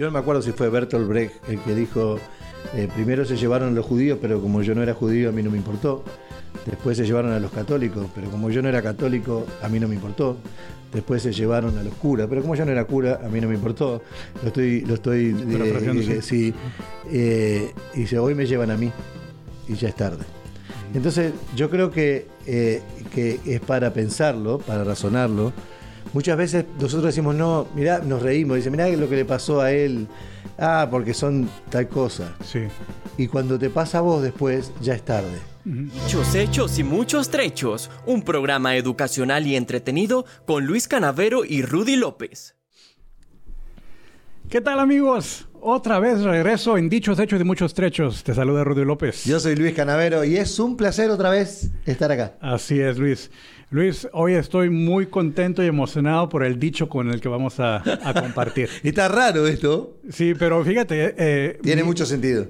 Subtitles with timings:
[0.00, 2.18] Yo no me acuerdo si fue Bertolt Brecht el que dijo,
[2.74, 5.42] eh, primero se llevaron a los judíos, pero como yo no era judío a mí
[5.42, 6.02] no me importó.
[6.64, 9.88] Después se llevaron a los católicos, pero como yo no era católico a mí no
[9.88, 10.38] me importó.
[10.90, 13.48] Después se llevaron a los curas, pero como yo no era cura a mí no
[13.48, 14.00] me importó.
[14.40, 16.54] Lo estoy, lo estoy, Parafraseando, eh, sí.
[17.12, 18.90] Eh, y dice, hoy me llevan a mí
[19.68, 20.24] y ya es tarde.
[20.94, 22.80] Entonces yo creo que, eh,
[23.12, 25.52] que es para pensarlo, para razonarlo.
[26.12, 29.72] Muchas veces nosotros decimos, no, mirá, nos reímos, dice, mirá lo que le pasó a
[29.72, 30.08] él,
[30.58, 32.34] ah, porque son tal cosa.
[32.44, 32.60] Sí.
[33.16, 35.38] Y cuando te pasa a vos después, ya es tarde.
[35.64, 37.90] Muchos hechos y muchos trechos.
[38.06, 42.56] Un programa educacional y entretenido con Luis Canavero y Rudy López.
[44.50, 45.46] ¿Qué tal amigos?
[45.62, 48.24] Otra vez regreso en Dichos Hechos y Muchos Trechos.
[48.24, 49.24] Te saluda Rudy López.
[49.24, 52.34] Yo soy Luis Canavero y es un placer otra vez estar acá.
[52.40, 53.30] Así es, Luis.
[53.70, 57.76] Luis, hoy estoy muy contento y emocionado por el dicho con el que vamos a,
[57.76, 58.68] a compartir.
[58.82, 59.96] Y está raro esto.
[60.10, 61.14] Sí, pero fíjate.
[61.16, 62.46] eh, Tiene mi- mucho sentido.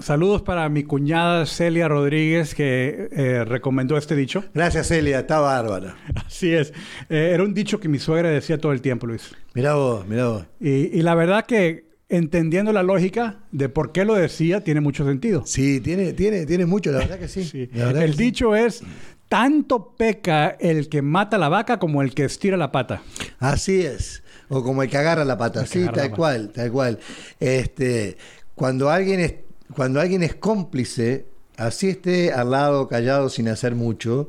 [0.00, 4.44] Saludos para mi cuñada Celia Rodríguez que eh, recomendó este dicho.
[4.54, 5.96] Gracias, Celia, está bárbara.
[6.26, 6.72] Así es.
[7.08, 9.34] Eh, era un dicho que mi suegra decía todo el tiempo, Luis.
[9.54, 10.44] Mirá vos, mirá vos.
[10.60, 15.04] Y, y la verdad que entendiendo la lógica de por qué lo decía, tiene mucho
[15.04, 15.44] sentido.
[15.46, 17.44] Sí, tiene, tiene, tiene mucho, la verdad que sí.
[17.44, 17.68] Sí.
[17.72, 18.22] La verdad El que sí.
[18.24, 18.82] dicho es,
[19.28, 23.02] tanto peca el que mata la vaca como el que estira la pata.
[23.38, 24.22] Así es.
[24.48, 25.60] O como el que agarra la pata.
[25.60, 26.98] El Sí, tal cual, tal cual.
[27.38, 28.16] Este,
[28.56, 29.34] cuando alguien es,
[29.74, 31.26] cuando alguien es cómplice,
[31.56, 34.28] así esté al lado callado sin hacer mucho,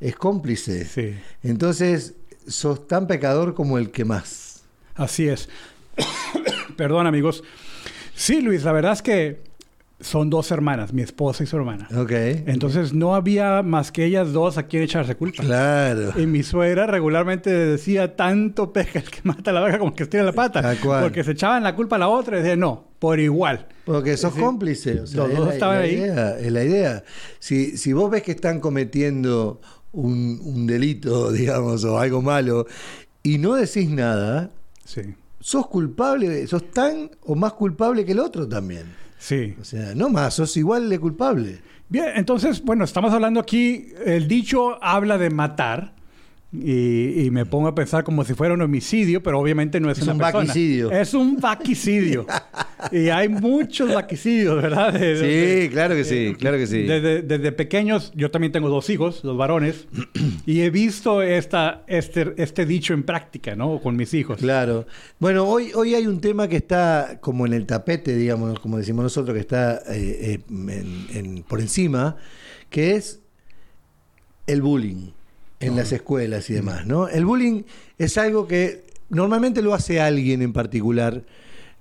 [0.00, 0.84] es cómplice.
[0.84, 1.14] Sí.
[1.42, 2.14] Entonces,
[2.46, 4.64] sos tan pecador como el que más.
[4.94, 5.48] Así es.
[6.76, 7.42] Perdón, amigos.
[8.14, 9.46] Sí, Luis, la verdad es que
[10.00, 11.88] son dos hermanas, mi esposa y su hermana.
[11.96, 12.12] Ok.
[12.12, 15.42] Entonces no había más que ellas dos a quien echarse culpa.
[15.42, 16.12] Claro.
[16.20, 20.02] Y mi suegra regularmente decía tanto peca el que mata la vaca como el que
[20.02, 20.60] estira la pata.
[20.60, 21.02] Tal cual.
[21.02, 23.66] Porque se echaban la culpa a la otra y decían, no, por igual.
[23.84, 25.00] Porque sos cómplice.
[25.00, 25.92] o sea, Los dos estaban ahí.
[25.94, 27.04] idea, es la idea.
[27.38, 29.60] Si, si vos ves que están cometiendo
[29.92, 32.66] un, un delito, digamos, o algo malo,
[33.22, 34.50] y no decís nada,
[34.84, 35.02] Sí.
[35.40, 38.84] sos culpable, sos tan o más culpable que el otro también.
[39.18, 39.54] Sí.
[39.60, 41.58] O sea, no más, sos igual de culpable.
[41.88, 45.94] Bien, entonces, bueno, estamos hablando aquí, el dicho habla de matar.
[46.52, 49.98] Y, y me pongo a pensar como si fuera un homicidio, pero obviamente no es,
[49.98, 50.38] Es una un persona.
[50.46, 50.90] vaquicidio.
[50.92, 52.24] Es un vaquicidio.
[52.92, 54.92] y hay muchos vaquicidios, ¿verdad?
[54.94, 56.82] De- Sí, claro que sí, claro que sí.
[56.84, 59.88] Desde, desde pequeños, yo también tengo dos hijos, dos varones,
[60.46, 63.80] y he visto esta, este, este dicho en práctica, ¿no?
[63.80, 64.38] Con mis hijos.
[64.38, 64.86] Claro.
[65.18, 69.02] Bueno, hoy, hoy hay un tema que está como en el tapete, digamos, como decimos
[69.02, 72.16] nosotros, que está eh, eh, en- en- por encima,
[72.70, 73.20] que es
[74.46, 75.10] el bullying
[75.60, 77.08] en las escuelas y demás, ¿no?
[77.08, 77.62] El bullying
[77.98, 81.22] es algo que normalmente lo hace alguien en particular,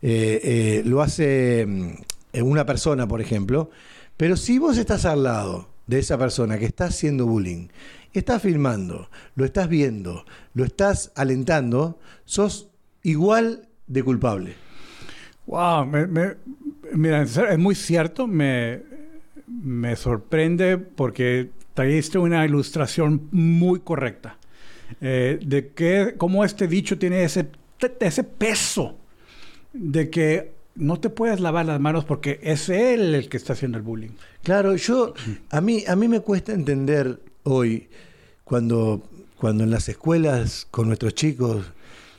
[0.02, 3.70] eh, eh, lo hace mm, una persona, por ejemplo,
[4.18, 7.68] pero si vos estás al lado de esa persona que está haciendo bullying,
[8.14, 12.70] estás filmando, lo estás viendo, lo estás alentando, sos
[13.04, 14.54] igual de culpable.
[15.48, 16.36] Wow, me- me-
[16.94, 18.82] mira, es muy cierto, me,
[19.48, 24.38] me sorprende porque trajiste una ilustración muy correcta
[25.02, 27.50] eh, de que cómo este dicho tiene ese,
[28.00, 28.98] ese peso
[29.74, 33.78] de que no te puedes lavar las manos porque es él el que está haciendo
[33.78, 34.12] el bullying.
[34.42, 35.14] Claro, yo
[35.50, 37.90] a mí a mí me cuesta entender hoy
[38.44, 39.04] cuando
[39.38, 41.66] cuando en las escuelas con nuestros chicos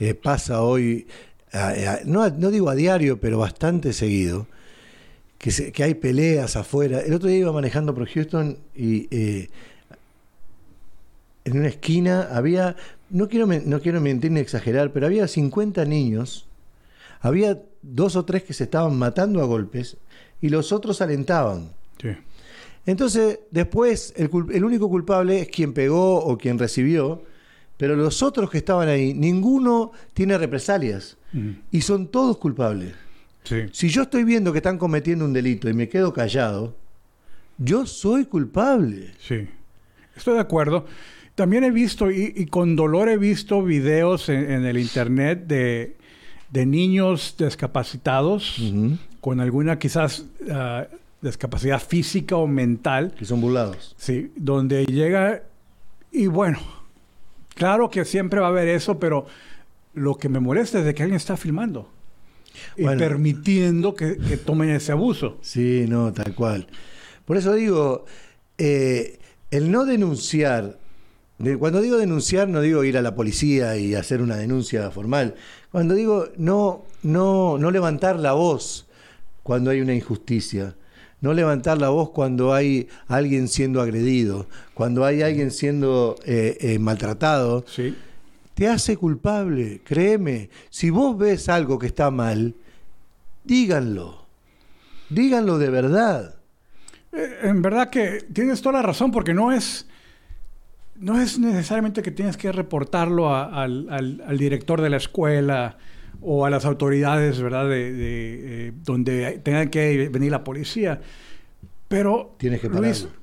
[0.00, 1.06] eh, pasa hoy
[2.04, 4.46] no, no digo a diario, pero bastante seguido
[5.46, 6.98] que, se- que hay peleas afuera.
[6.98, 9.48] El otro día iba manejando por Houston y eh,
[11.44, 12.74] en una esquina había,
[13.10, 16.48] no quiero, no quiero mentir ni exagerar, pero había 50 niños,
[17.20, 19.98] había dos o tres que se estaban matando a golpes
[20.40, 21.70] y los otros alentaban.
[22.02, 22.08] Sí.
[22.84, 27.22] Entonces, después, el, único culpable es quien pegó o quien recibió,
[27.76, 31.18] pero los otros que estaban ahí, ninguno tiene represalias
[31.70, 32.94] y son todos culpables.
[33.46, 33.66] Sí.
[33.72, 36.74] Si yo estoy viendo que están cometiendo un delito y me quedo callado,
[37.58, 39.12] yo soy culpable.
[39.18, 39.46] Sí,
[40.16, 40.84] estoy de acuerdo.
[41.36, 45.96] También he visto, y, y con dolor he visto videos en, en el internet de,
[46.50, 48.60] de niños discapacitados
[49.20, 50.86] con alguna quizás ah,
[51.20, 53.94] discapacidad física o mental, Que son burlados.
[53.98, 55.42] sí, donde llega
[56.10, 56.58] y bueno,
[57.54, 59.26] claro que siempre va a haber eso, pero
[59.94, 61.90] lo que me molesta es de que alguien está filmando
[62.76, 65.38] y permitiendo que, que tomen ese abuso.
[65.42, 66.66] Sí, no, tal cual.
[67.24, 68.04] Por eso digo,
[68.58, 69.18] eh,
[69.50, 70.78] el no denunciar
[71.38, 75.34] de- cuando digo denunciar, no digo ir a la policía y hacer una denuncia formal.
[75.70, 78.86] Cuando digo no, no, no levantar la voz
[79.42, 80.74] cuando hay una injusticia.
[81.20, 86.78] No levantar la voz cuando hay alguien siendo agredido, cuando hay alguien siendo eh, eh,
[86.78, 87.94] maltratado, Sí.
[88.56, 90.48] Te hace culpable, créeme.
[90.70, 92.54] Si vos ves algo que está mal,
[93.44, 94.24] díganlo.
[95.10, 96.36] Díganlo de verdad.
[97.12, 99.86] Eh, En verdad que tienes toda la razón, porque no es,
[100.98, 105.76] no es necesariamente que tienes que reportarlo a- al, al- al director de la escuela
[106.22, 107.68] o a las autoridades, ¿verdad?
[107.68, 111.02] De, de, eh, donde tenga que venir la policía.
[111.88, 113.20] Pero, Tienes que Luis, pararlo.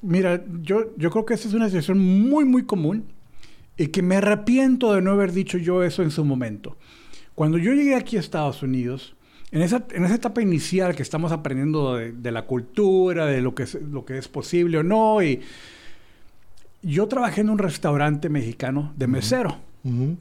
[0.00, 3.04] mira, yo, yo creo que esta es una situación muy, muy común
[3.80, 6.76] y que me arrepiento de no haber dicho yo eso en su momento.
[7.34, 9.14] Cuando yo llegué aquí a Estados Unidos,
[9.52, 13.54] en esa, en esa etapa inicial que estamos aprendiendo de, de la cultura, de lo
[13.54, 15.40] que, es, lo que es posible o no, y
[16.82, 19.56] yo trabajé en un restaurante mexicano de mesero.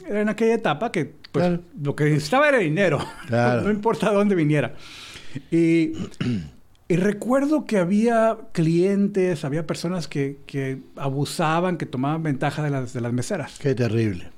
[0.08, 1.04] Era en aquella etapa que
[1.34, 1.62] pues, Claro.
[1.84, 3.64] lo que necesitaba era dinero, Claro.
[3.64, 4.74] no importa de dónde viniera.
[5.52, 5.92] Y,
[6.90, 12.92] y recuerdo que había clientes, había personas que, que abusaban, que tomaban ventaja de las,
[12.94, 13.58] de las meseras.
[13.60, 14.30] Qué terrible.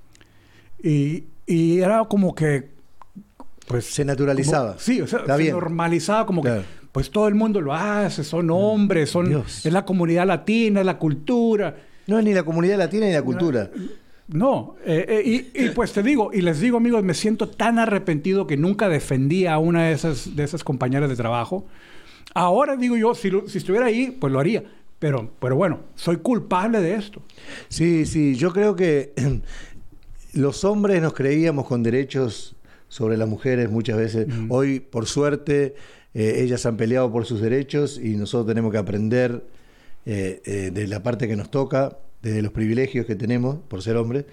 [0.83, 2.69] Y, y era como que,
[3.67, 3.85] pues...
[3.85, 4.69] Se naturalizaba.
[4.73, 5.53] como- sí, o sea, Está se bien.
[5.53, 6.61] normalizaba como Claro.
[6.61, 9.65] que, pues todo el mundo lo hace, son hombres, son, Dios.
[9.65, 11.75] es la comunidad latina, es la cultura.
[12.07, 13.69] No es ni la comunidad latina ni la cultura.
[14.27, 17.79] No, eh, eh, y, y pues te digo, y les digo amigos, me siento tan
[17.79, 21.65] arrepentido que nunca defendí a una de esas, de esas compañeras de trabajo.
[22.33, 24.63] Ahora digo yo, si, lo- si estuviera ahí, pues lo haría.
[24.99, 27.21] Pero, pero bueno, soy culpable de esto.
[27.69, 29.13] Sí, sí, yo creo que
[30.33, 32.55] los hombres nos creíamos con derechos
[32.87, 34.27] sobre las mujeres muchas veces.
[34.49, 35.75] Hoy, por suerte,
[36.13, 39.43] eh, ellas han peleado por sus derechos y nosotros tenemos que aprender
[40.05, 43.97] eh, eh, de la parte que nos toca, de los privilegios que tenemos por ser
[43.97, 44.25] hombres,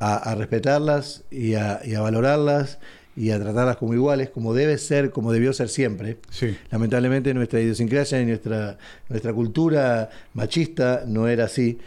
[0.00, 2.78] a, a respetarlas y a, y a valorarlas
[3.18, 6.18] y a tratarlas como iguales, como debe ser, como debió ser siempre.
[6.30, 6.56] Sí.
[6.70, 8.78] Lamentablemente nuestra idiosincrasia y nuestra,
[9.08, 11.78] nuestra cultura machista no era así.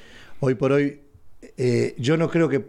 [0.41, 0.99] Hoy por hoy
[1.57, 2.65] eh, yo no creo que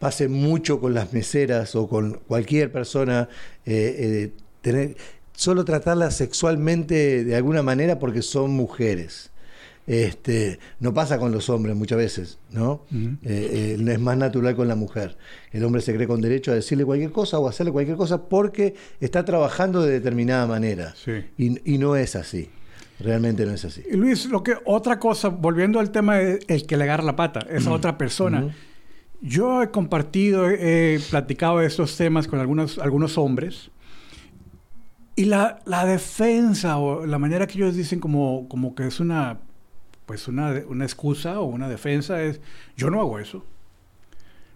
[0.00, 3.28] pase mucho con las meseras o con cualquier persona
[3.64, 4.96] eh, eh, tener,
[5.34, 9.30] solo tratarlas sexualmente de alguna manera porque son mujeres.
[9.90, 12.84] Este, no pasa con los hombres muchas veces, ¿no?
[12.92, 15.18] Eh, eh, es más natural con la mujer.
[15.50, 18.76] El hombre se cree con derecho a decirle cualquier cosa o hacerle cualquier cosa porque
[19.00, 20.94] está trabajando de determinada manera.
[20.94, 21.24] Sí.
[21.36, 22.50] Y, y no es así.
[23.00, 23.82] Realmente no es así.
[23.90, 27.16] Y Luis, lo que otra cosa, volviendo al tema de el que le agarra la
[27.16, 28.54] pata, esa otra persona.
[29.20, 33.72] Yo he compartido, he platicado de estos temas con algunos, algunos hombres.
[35.16, 39.40] Y la, la defensa o la manera que ellos dicen como, como que es una,
[40.10, 42.40] pues una, una excusa o una defensa es,
[42.76, 43.44] yo no hago eso.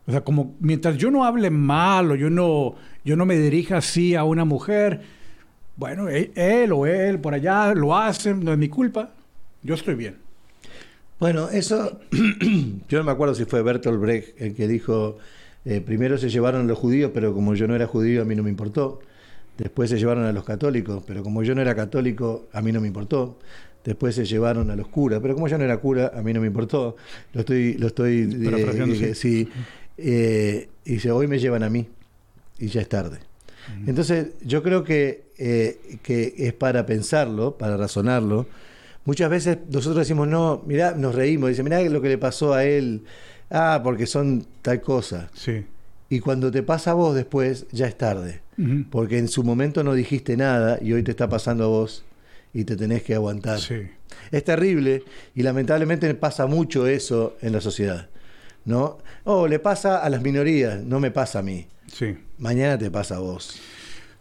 [0.04, 2.74] O sea, como mientras yo no hable mal o yo no,
[3.04, 5.02] yo no me dirija así a una mujer,
[5.76, 9.10] bueno, él, o él por allá lo hacen, no es mi culpa,
[9.62, 10.16] yo estoy bien.
[11.20, 12.00] Bueno, eso,
[12.88, 15.18] yo no me acuerdo si fue Bertolt Brecht el que dijo,
[15.64, 18.42] eh, primero se llevaron los judíos, pero como yo no era judío, a mí no
[18.42, 18.98] me importó.
[19.56, 22.80] Después se llevaron a los católicos, pero como yo no era católico, a mí no
[22.80, 23.38] me importó.
[23.84, 26.40] Después se llevaron a los curas, pero como yo no era cura, a mí no
[26.40, 26.96] me importó.
[27.34, 29.14] Lo estoy, lo estoy, eh, sí.
[29.14, 29.48] sí.
[29.98, 31.86] Eh, y dice, hoy me llevan a mí
[32.58, 33.18] y ya es tarde.
[33.86, 38.46] Entonces, yo creo que, eh, que es para pensarlo, para razonarlo.
[39.04, 42.64] Muchas veces nosotros decimos, no, mirá, nos reímos, dice, mirá lo que le pasó a
[42.64, 43.04] él,
[43.50, 45.30] ah, porque son tal cosa.
[45.34, 45.64] Sí.
[46.08, 48.40] Y cuando te pasa a vos después, ya es tarde.
[48.90, 52.04] Porque en su momento no dijiste nada y hoy te está pasando a vos
[52.54, 53.60] y te tenés que aguantar.
[53.60, 53.82] Sí.
[54.30, 55.02] Es terrible
[55.34, 58.08] y lamentablemente pasa mucho eso en la sociedad.
[58.64, 58.98] ¿No?
[59.24, 61.66] Oh, le pasa a las minorías, no me pasa a mí.
[61.92, 62.16] Sí.
[62.38, 63.60] Mañana te pasa a vos.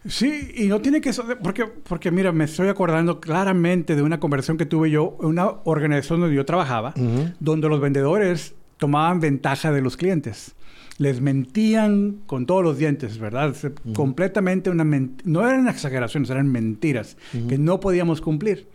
[0.06, 4.20] Sí, y no tiene que ser, porque, porque mira, me estoy acordando claramente de una
[4.20, 6.94] conversación que tuve yo en una organización donde yo trabajaba,
[7.40, 10.56] donde los vendedores tomaban ventaja de los clientes.
[11.00, 13.54] Les mentían con todos los dientes, ¿verdad?
[13.56, 14.84] Se- Completamente una
[15.24, 17.18] No eran exageraciones, eran mentiras
[17.50, 18.68] que no podíamos cumplir.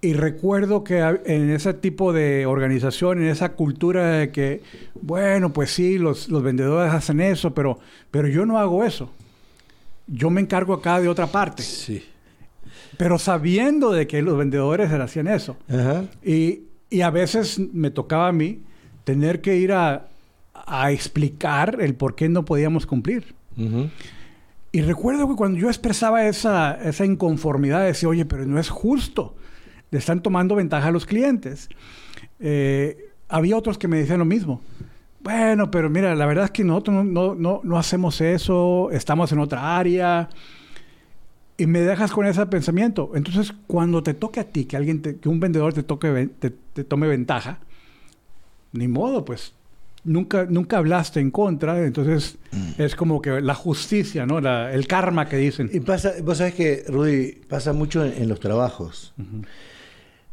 [0.00, 4.62] Y recuerdo que en ese tipo de organización, en esa cultura de que,
[5.00, 7.78] bueno, pues sí, los, los vendedores hacen eso, pero,
[8.10, 9.12] pero yo no hago eso.
[10.08, 11.62] Yo me encargo acá de otra parte.
[11.62, 12.02] Sí.
[12.96, 15.56] Pero sabiendo de que los vendedores hacían eso.
[15.68, 16.06] Ajá.
[16.24, 18.62] Y, y a veces me tocaba a mí
[19.04, 20.08] tener que ir a,
[20.72, 23.34] a explicar el por qué no podíamos cumplir.
[24.72, 29.36] Y recuerdo que cuando yo expresaba esa, esa inconformidad, decía, oye, pero no es justo.
[29.90, 31.68] Le están tomando ventaja a los clientes.
[32.40, 34.62] Eh, había otros que me decían lo mismo.
[35.20, 39.40] Bueno, pero mira, la verdad es que nosotros no, no, no, hacemos eso, estamos en
[39.40, 40.30] otra área.
[41.58, 43.10] Y me dejas con ese pensamiento.
[43.14, 46.82] Entonces, cuando te toque a ti, que alguien que un vendedor te, toque, te, te
[46.82, 47.58] tome ventaja,
[48.72, 49.52] ni modo, pues
[50.04, 52.82] nunca, nunca hablaste en contra, entonces mm.
[52.82, 54.38] es como que la justicia, ¿no?
[54.38, 55.70] el karma que dicen.
[55.72, 59.14] Y pasa, vos sabés que, Rudy, pasa mucho en, los trabajos.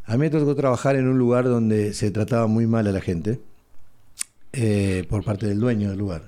[0.05, 3.01] A mí me tocó trabajar en un lugar donde se trataba muy mal a la
[3.01, 3.39] gente
[4.53, 6.23] eh, por parte del dueño del lugar.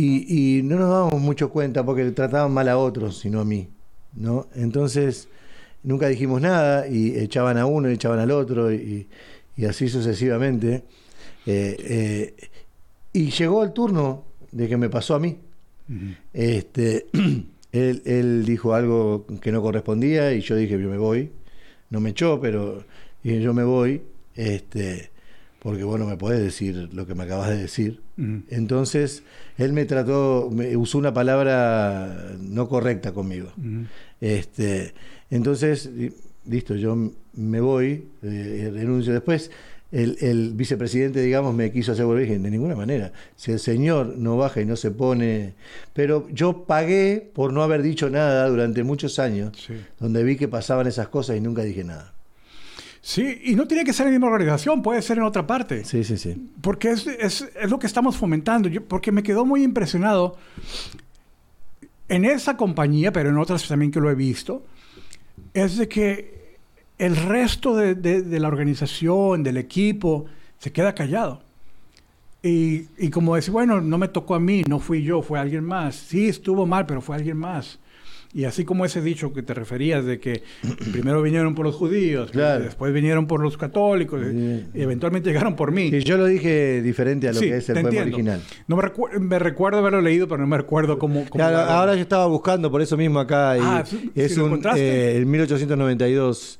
[0.00, 3.68] Y, no nos dábamos mucho cuenta porque trataban mal a otros, sino a mí.
[4.14, 4.46] ¿no?
[4.54, 5.28] Entonces,
[5.82, 9.08] nunca dijimos nada y echaban a uno y echaban al otro y
[9.68, 10.84] así sucesivamente.
[11.50, 12.48] Eh, eh,
[13.14, 15.38] y llegó el turno de que me pasó a mí.
[16.34, 17.06] este,
[17.72, 21.32] él, dijo algo que no correspondía y yo dije, yo me voy.
[21.88, 22.84] No me echó, pero
[23.22, 24.02] dije, yo me voy.
[24.34, 25.10] Este,
[25.60, 28.02] porque bueno, me podés decir lo que me acabas de decir.
[28.50, 29.22] Entonces,
[29.56, 33.52] él me trató, me usó una palabra no correcta conmigo.
[34.20, 34.92] este,
[35.30, 35.88] entonces,
[36.44, 39.50] listo, yo me voy, eh, renuncio después
[39.90, 42.28] el, vicepresidente, digamos, me quiso hacer volver.
[42.28, 43.12] de ninguna manera.
[43.36, 45.54] Si el señor no baja y no se pone.
[45.94, 49.68] Pero yo pagué por no haber dicho nada durante muchos años,
[49.98, 52.12] donde vi que pasaban esas cosas y nunca dije nada.
[53.00, 55.84] Sí, y no tiene que ser en la misma organización, puede ser en otra parte.
[55.84, 56.50] Sí, sí, sí.
[56.60, 58.68] Porque es, es, es lo que estamos fomentando.
[58.68, 60.36] Yo, porque me quedó muy impresionado
[62.08, 64.62] en esa compañía, pero en otras también que lo he visto,
[65.54, 66.37] es de que
[66.98, 70.26] el resto de, la organización, del equipo,
[70.58, 71.42] se queda callado.
[72.42, 75.94] Y, como decir, bueno, no me tocó a mí, no fui yo, fue alguien más.
[75.94, 77.78] Sí, estuvo mal, pero fue alguien más.
[78.34, 80.42] Y así como ese dicho que te referías de que
[80.92, 85.86] primero vinieron por los judíos, después vinieron por los católicos, y eventualmente llegaron por mí.
[85.86, 88.42] Y yo lo dije diferente a lo que es el poema original.
[88.66, 91.24] No me, recuerdo haberlo leído, pero no me recuerdo cómo...
[91.26, 93.56] claro, ahora yo estaba buscando por eso mismo acá.
[93.56, 96.58] Y ah, es un, eh, en 1892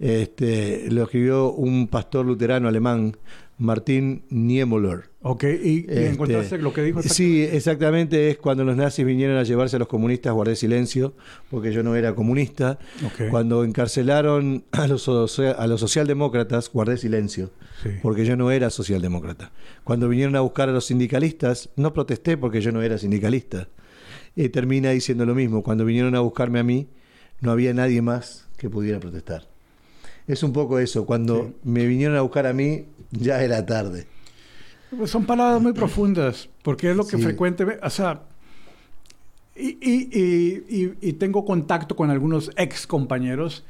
[0.00, 3.16] este, lo escribió un pastor luterano alemán,
[3.58, 5.10] Martín Niemöller.
[5.20, 7.02] Ok, ¿y, este, encontraste lo que dijo?
[7.02, 11.12] Sí, exactamente, es cuando los nazis vinieron a llevarse a los comunistas, guardé silencio,
[11.50, 12.78] porque yo no era comunista.
[13.30, 17.50] Cuando encarcelaron a los, a los socialdemócratas, guardé silencio,
[18.00, 19.52] porque yo no era socialdemócrata.
[19.84, 23.68] Cuando vinieron a buscar a los sindicalistas, no protesté porque yo no era sindicalista.
[24.34, 26.88] Y termina diciendo lo mismo, cuando vinieron a buscarme a mí,
[27.42, 29.49] no había nadie más que pudiera protestar.
[30.26, 31.06] Es un poco eso.
[31.06, 34.06] Cuando me vinieron a buscar a mí, ya era tarde.
[34.96, 38.22] Pues son palabras muy profundas, porque es lo que frecuentemente, o sea,
[39.54, 43.64] y, y, y, tengo contacto con algunos ex compañeros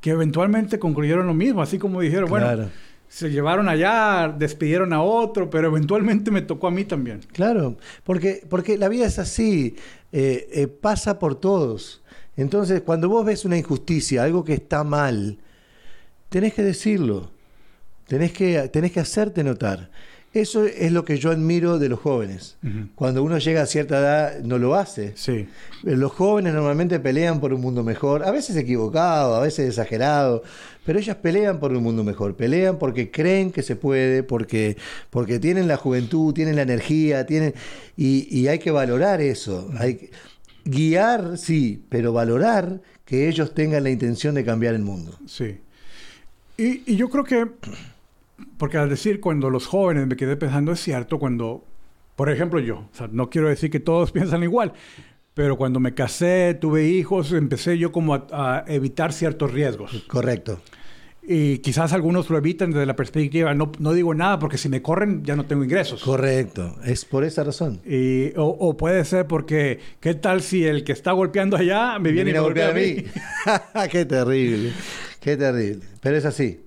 [0.00, 2.70] que eventualmente concluyeron lo mismo, así como dijeron, bueno,
[3.08, 7.20] se llevaron allá, despidieron a otro, pero eventualmente me tocó a mí también.
[7.32, 9.76] Claro, porque, porque la vida es así,
[10.12, 12.02] eh, eh, pasa por todos.
[12.36, 15.38] Entonces, cuando vos ves una injusticia, algo que está mal,
[16.32, 17.30] tenés que decirlo,
[18.08, 19.90] tenés que, tenés que hacerte notar.
[20.32, 22.56] Eso es lo que yo admiro de los jóvenes.
[22.94, 25.12] Cuando uno llega a cierta edad no lo hace.
[25.14, 25.46] Sí.
[25.82, 30.42] Los jóvenes normalmente pelean por un mundo mejor, a veces equivocado, a veces exagerado,
[30.86, 34.78] pero ellas pelean por un mundo mejor, pelean porque creen que se puede, porque,
[35.10, 37.52] porque tienen la juventud, tienen la energía, tienen
[37.94, 39.70] y, hay que valorar eso.
[39.76, 40.08] Hay
[40.64, 45.18] guiar, sí, pero valorar que ellos tengan la intención de cambiar el mundo.
[45.26, 45.58] Sí.
[46.62, 47.46] Y, yo creo que,
[48.56, 51.64] porque al decir cuando los jóvenes me quedé pensando, es cierto, cuando,
[52.14, 54.72] por ejemplo, yo, o sea, no quiero decir que todos piensan igual,
[55.34, 60.04] pero cuando me casé, tuve hijos, empecé yo como a, evitar ciertos riesgos.
[60.06, 60.60] Correcto.
[61.24, 64.82] Y quizás algunos lo evitan desde la perspectiva, no, no, digo nada porque si me
[64.82, 66.02] corren ya no tengo ingresos.
[66.02, 67.80] Correcto, es por esa razón.
[67.86, 72.36] Y, o, puede ser porque, ¿qué tal si el que está golpeando allá me viene,
[72.36, 73.04] a golpear a mí?
[73.90, 74.72] Qué terrible.
[75.22, 76.60] Qué terrible, pero es así.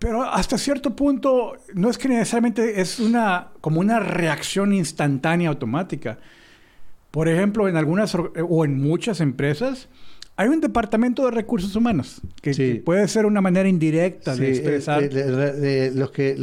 [0.00, 6.18] Pero hasta cierto punto no es que necesariamente es una como una reacción instantánea automática.
[7.12, 9.88] Por ejemplo, en algunas o en muchas empresas
[10.34, 15.02] hay un departamento de recursos humanos que, puede ser una manera indirecta de expresar.
[15.94, 16.36] los que,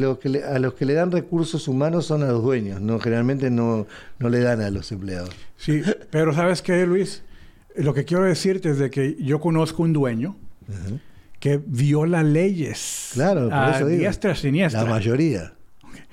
[0.47, 3.87] a los que le dan recursos humanos son a los dueños, no generalmente no,
[4.19, 5.31] no le dan a los empleados.
[5.57, 5.81] Sí,
[6.11, 7.23] pero sabes qué, Luis,
[7.75, 10.37] lo que quiero decirte es de que yo conozco un dueño
[11.47, 13.11] que viola leyes.
[13.13, 14.01] Claro, por eso digo.
[14.01, 14.83] Diestra siniestra.
[14.83, 15.53] La mayoría.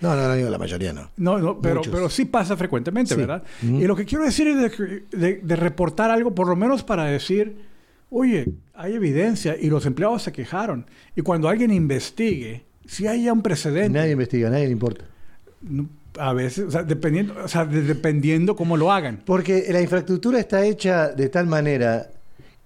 [0.00, 1.10] No, no, no digo la mayoría, no.
[1.16, 3.42] No, no pero, pero sí pasa frecuentemente, ¿verdad?
[3.62, 4.78] Y lo que quiero decir es
[5.10, 7.56] de, de, reportar algo, por lo menos para decir,
[8.10, 10.86] oye, hay evidencia y los empleados se quejaron.
[11.16, 13.98] Y cuando alguien investigue, si hay ya un precedente.
[13.98, 15.04] Nadie investiga, nadie le importa.
[15.62, 15.88] No,
[16.18, 19.22] a veces, o sea, dependiendo, o sea, de- dependiendo cómo lo hagan.
[19.24, 22.10] Porque la infraestructura está hecha de tal manera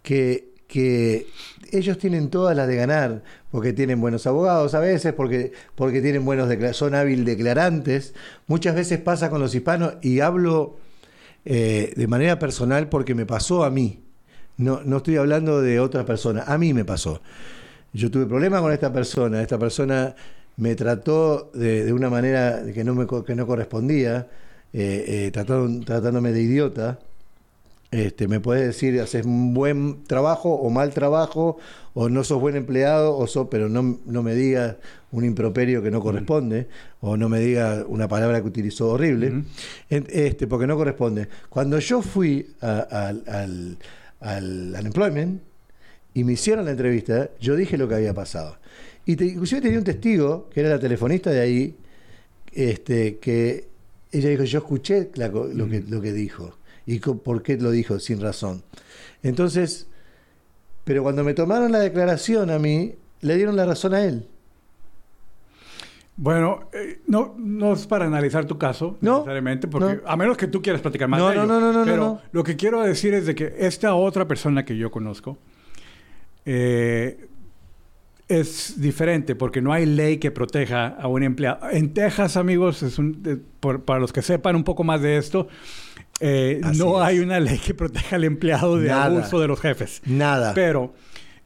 [0.03, 1.27] que, que
[1.73, 6.25] ellos tienen todas las de ganar, porque tienen buenos abogados a veces, porque, porque tienen
[6.25, 8.15] buenos son hábil declarantes.
[8.47, 10.77] Muchas veces pasa con los hispanos, y hablo
[11.45, 14.01] eh, de manera personal porque me pasó a mí.
[14.57, 17.23] No, no estoy hablando de otra persona, a mí me pasó.
[17.93, 20.15] Yo tuve problemas con esta persona, esta persona
[20.57, 24.27] me trató de, de una manera que no, me, que no correspondía,
[24.73, 26.99] eh, eh, trataron- tratándome de idiota.
[27.91, 31.57] Este, me puedes decir, haces un buen trabajo o mal trabajo,
[31.95, 34.77] o no sos buen empleado, o sos, pero no, no me digas
[35.11, 36.69] un improperio que no corresponde,
[37.01, 39.45] o no me digas una palabra que utilizó horrible,
[39.89, 41.29] este, porque no corresponde.
[41.49, 43.79] Cuando yo fui a- al, al,
[44.21, 45.41] al unemployment
[46.13, 48.59] y me hicieron la entrevista, yo dije lo que había pasado.
[49.07, 51.77] Y te- inclusive tenía un testigo, que era la telefonista de ahí,
[52.53, 53.69] este, que
[54.13, 56.55] ella dijo, yo escuché la lo, que, lo que dijo
[56.89, 58.63] y por qué lo dijo sin razón.
[59.23, 59.87] Entonces,
[60.85, 64.27] pero cuando me tomaron la declaración a mí, le dieron la razón a él.
[66.17, 70.09] Bueno, eh, no, no es para analizar tu caso No, necesariamente, porque no.
[70.11, 71.53] a menos que tú quieras platicar más No, de no, ello.
[71.53, 72.21] no, no, no, Pero no.
[72.33, 75.39] lo que quiero decir es de que esta otra persona que yo conozco
[76.45, 77.29] eh,
[78.27, 81.71] es diferente porque no hay ley que proteja a un empleado.
[81.71, 85.19] En Texas, amigos, es un, eh, por- para los que sepan un poco más de
[85.19, 85.47] esto,
[86.21, 89.05] eh, no hay una ley que proteja al empleado de Nada.
[89.07, 90.03] abuso de los jefes.
[90.05, 90.53] Nada.
[90.55, 90.95] Pero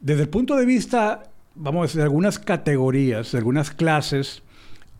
[0.00, 1.24] desde el punto de vista,
[1.54, 4.42] vamos a decir, de algunas categorías, de algunas clases,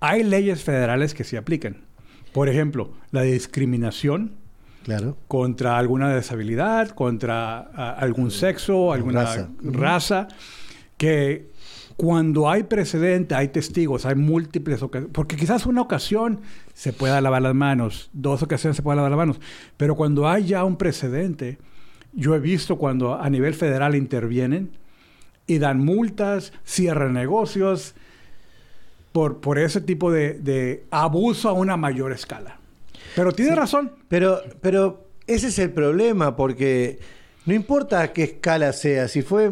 [0.01, 1.79] hay leyes federales que se aplican.
[2.33, 4.33] Por ejemplo, la discriminación
[4.85, 5.17] claro.
[5.29, 7.61] contra alguna deshabilidad, contra
[7.93, 9.49] algún sexo, alguna Raza.
[9.63, 10.29] raza.
[10.97, 11.52] que
[11.97, 16.41] cuando hay precedente, hay testigos, hay múltiples ocasiones, porque quizás una ocasión
[16.75, 19.41] se pueda lavar las manos, dos ocasiones se pueda lavar las manos,
[19.77, 21.59] pero cuando hay ya un precedente,
[22.13, 24.71] yo he visto cuando a nivel federal intervienen
[25.47, 27.95] y dan multas, cierran negocios
[29.13, 32.59] por, por ese tipo de, de abuso a una mayor escala.
[33.15, 33.93] Pero tiene razón.
[34.09, 36.99] Pero, pero ese es el problema, porque
[37.45, 39.51] no importa a qué escala sea, si fue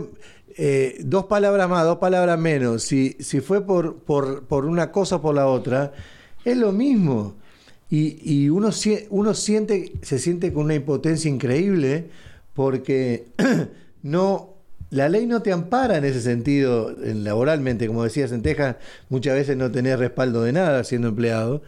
[0.57, 5.17] eh, dos palabras más, dos palabras menos, si, si fue por, por, por una cosa
[5.17, 5.93] o por la otra,
[6.45, 7.35] es lo mismo.
[7.89, 8.71] Y, y uno,
[9.11, 12.11] uno siente, se siente con una impotencia increíble
[12.55, 13.27] porque
[14.03, 14.55] no,
[14.91, 18.77] la ley no te ampara en ese sentido, en laboralmente, como decías en Texas,
[19.09, 21.63] muchas veces no tenés respaldo de nada siendo empleado.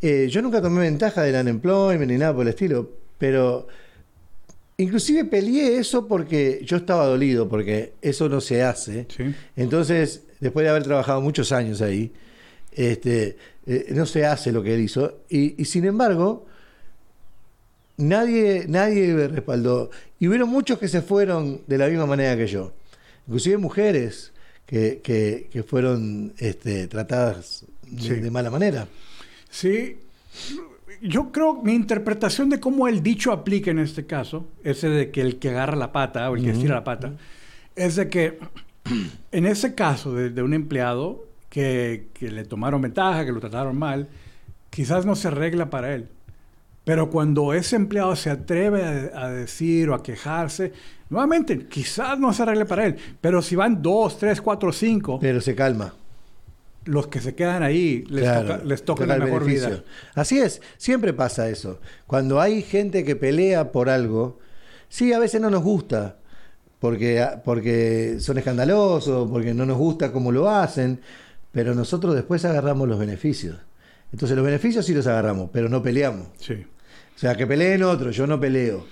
[0.00, 3.66] Eh, yo nunca tomé ventaja del unemployment ni nada por el estilo, pero
[4.78, 9.06] inclusive peleé eso porque yo estaba dolido, porque eso no se hace.
[9.14, 9.34] Sí.
[9.56, 12.12] Entonces, después de haber trabajado muchos años ahí,
[12.72, 13.36] este,
[13.66, 15.18] eh, no se hace lo que él hizo.
[15.28, 16.46] Y, y sin embargo,
[17.96, 19.90] nadie, nadie me respaldó.
[20.18, 22.72] Y hubieron muchos que se fueron de la misma manera que yo.
[23.26, 24.32] Inclusive mujeres
[24.66, 28.14] que, que- que fueron este, tratadas de, Sí.
[28.20, 28.86] de mala manera.
[29.50, 29.96] Sí,
[31.02, 35.20] yo creo mi interpretación de cómo el dicho aplica en este caso, ese de que
[35.20, 37.12] el que agarra la pata o el que estira la pata,
[37.76, 38.38] es de que
[39.32, 43.78] en ese caso de, de un empleado que, que le tomaron ventaja, que lo trataron
[43.78, 44.08] mal,
[44.70, 46.08] quizás no se arregla para él.
[46.84, 50.72] Pero cuando ese empleado se atreve a, a decir o a quejarse,
[51.10, 52.96] nuevamente, quizás no se arregle para él.
[53.20, 55.94] Pero si van dos, tres, cuatro, cinco, Pero se calma.
[56.88, 59.68] Los que se quedan ahí les Claro, toca, les toca la mejor beneficio.
[59.70, 59.84] vida.
[60.14, 61.80] Así es, siempre pasa eso.
[62.06, 64.38] Cuando hay gente que pelea por algo,
[64.88, 66.18] sí, a veces no nos gusta,
[66.80, 71.00] porque, porque son escandalosos, porque no nos gusta cómo lo hacen,
[71.52, 73.56] pero nosotros después agarramos los beneficios.
[74.12, 76.28] Entonces los beneficios sí los agarramos, pero no peleamos.
[76.38, 76.54] Sí.
[77.14, 78.86] O sea, que peleen otros, yo no peleo.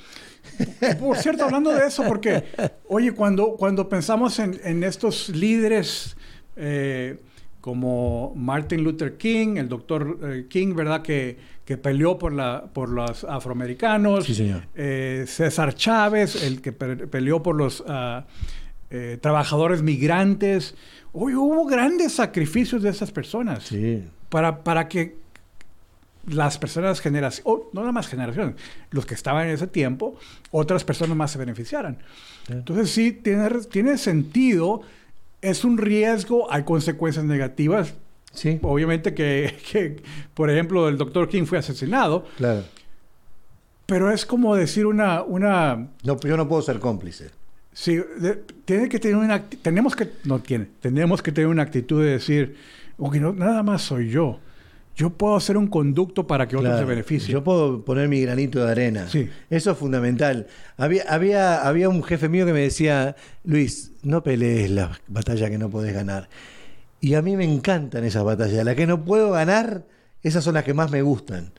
[1.01, 2.45] Por cierto, hablando de eso, porque,
[2.89, 6.17] oye, cuando, cuando pensamos en, en estos líderes
[6.57, 7.19] eh,
[7.67, 11.03] como Martin Luther King, el doctor eh, King, ¿verdad?
[11.03, 14.25] Que, que peleó por, la, por los afroamericanos.
[14.25, 14.69] Sí, señor.
[14.77, 18.25] Eh, César Chávez, el que pe- peleó por los ah,
[18.91, 20.77] eh, trabajadores migrantes.
[21.13, 24.05] Oye, hubo grandes sacrificios de esas personas Sí.
[24.29, 25.17] para, para que
[26.29, 28.55] las personas generaciones, o no nada más generaciones,
[28.93, 30.15] los que estaban en ese tiempo,
[30.53, 31.99] otras personas más se beneficiaran.
[32.49, 34.83] Entonces sí, tiene, tiene sentido,
[35.51, 37.95] es un riesgo, hay consecuencias negativas.
[38.33, 40.03] Sí, Obviamente que, que,
[40.35, 42.65] por ejemplo, el doctor King fue asesinado, claro.
[43.87, 47.31] pero es como decir una, una No, yo no puedo ser cómplice.
[47.73, 48.01] Sí,
[48.65, 52.57] tiene que tener una tenemos que no tiene, tenemos que tener una actitud de decir,
[52.99, 54.41] ok, no, nada más soy yo.
[54.97, 57.33] Yo puedo hacer un conducto para que otros se beneficien.
[57.33, 59.07] Yo puedo poner mi granito de arena.
[59.09, 59.29] Sí.
[59.51, 60.47] Eso es fundamental.
[60.79, 65.59] Había, había, había un jefe mío que me decía, Luis, no pelees la batalla que
[65.59, 66.31] no podés ganar.
[67.03, 68.65] Y a mí me encantan esas batallas.
[68.65, 69.85] Las que no puedo ganar,
[70.23, 71.53] esas son las que más me gustan.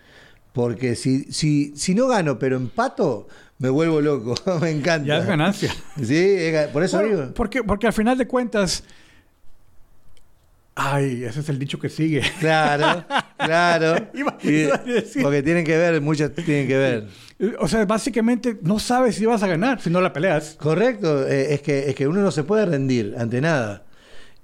[0.51, 3.27] Porque si, si, si no gano, pero empato,
[3.59, 4.33] me vuelvo loco.
[4.61, 5.07] me encanta.
[5.07, 5.71] Ya es ganancia.
[6.03, 6.37] Sí,
[6.73, 7.33] por eso digo.
[7.35, 8.83] Porque, porque al final de cuentas
[10.79, 12.21] Ay, ese es el dicho que sigue.
[12.39, 13.03] Claro,
[13.37, 13.95] claro.
[15.21, 17.07] porque tienen que ver, muchas tienen que ver.
[17.59, 20.55] O sea, básicamente no sabes si vas a ganar si no la peleas.
[20.59, 23.85] Correcto, eh, es, que, es que uno no se puede rendir ante nada.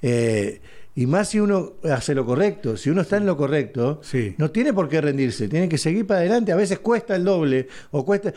[0.01, 0.61] Eh,
[0.95, 2.77] y más si uno hace lo correcto.
[2.77, 4.01] Si uno está en lo correcto,
[4.37, 5.47] no tiene por qué rendirse.
[5.47, 6.51] Tiene que seguir para adelante.
[6.51, 8.31] A veces cuesta el doble o cuesta...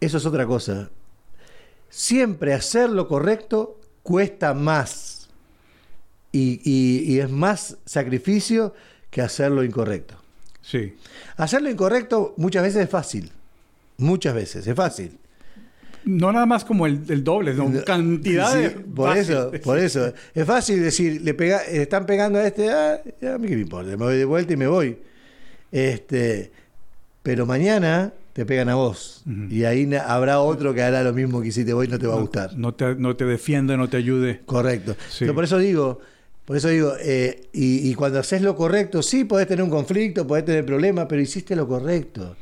[0.00, 0.90] Eso es otra cosa.
[1.90, 5.14] Siempre hacer lo correcto cuesta más
[6.34, 8.74] y, es más sacrificio
[9.14, 10.16] que hacer lo incorrecto.
[10.60, 10.96] Sí.
[11.36, 13.30] Hacer lo incorrecto muchas veces es fácil.
[13.96, 15.16] Muchas veces, es fácil.
[16.04, 20.12] No nada más como el, doble, no, cantidad de por eso, por eso.
[20.34, 23.00] Es fácil decir, le pega, están pegando a este, ah,
[23.32, 24.98] a mí qué me importa, me voy de vuelta y me voy.
[25.70, 26.50] Este,
[27.22, 29.22] pero mañana te pegan a vos.
[29.48, 32.16] Y ahí habrá otro que hará lo mismo que hiciste vos y no te va
[32.16, 32.58] a gustar.
[32.58, 34.42] No te, no te defienda, no te ayude.
[34.44, 34.96] Correcto.
[35.32, 36.00] por eso digo,
[36.44, 40.44] por eso digo, eh, y, cuando haces lo correcto, sí, podés tener un conflicto, podés
[40.44, 42.36] tener problemas, pero hiciste lo correcto.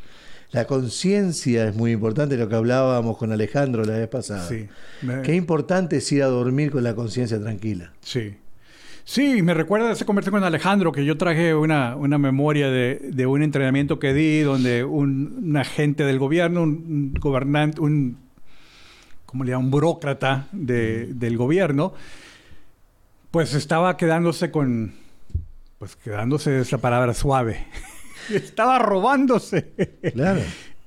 [0.50, 4.46] La conciencia es muy importante, lo que hablábamos con Alejandro la vez pasada.
[4.46, 4.68] Sí.
[5.22, 7.92] Qué importante es ir a dormir con la conciencia tranquila.
[8.00, 8.34] Sí.
[9.04, 13.42] Sí, me recuerda ese conversación con Alejandro, que yo traje una, una memoria de, un
[13.42, 18.18] entrenamiento que di donde un, agente del gobierno, un, gobernante, un,
[19.26, 19.64] ¿cómo le llama?
[19.64, 21.94] Un burócrata del gobierno,
[23.32, 24.94] pues estaba quedándose con,
[25.78, 27.66] pues quedándose esa palabra suave.
[28.32, 29.72] estaba robándose.
[30.14, 30.42] Claro.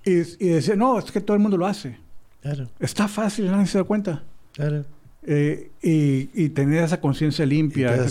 [0.06, 1.98] Y, decía, no, es que todo el mundo lo hace.
[2.42, 2.70] Claro.
[2.80, 4.24] Está fácil, nadie se da cuenta.
[4.54, 4.86] Claro.
[5.24, 8.06] Eh, y, tener esa conciencia limpia.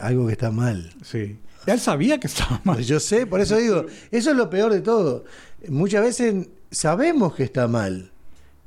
[0.00, 0.90] algo que está mal.
[1.02, 1.36] Sí.
[1.66, 2.78] Él sabía que estaba mal.
[2.82, 5.24] Yo sé, por eso digo, eso es lo peor de todo.
[5.68, 8.12] Muchas veces sabemos que está mal,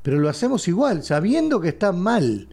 [0.04, 2.50] pero lo hacemos igual, sabiendo que está mal.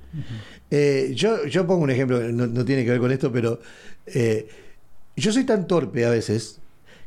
[0.70, 3.61] Eh, yo, yo pongo un ejemplo, no, tiene que ver con esto, pero
[4.07, 4.48] eh,
[5.16, 6.59] yo soy tan torpe a veces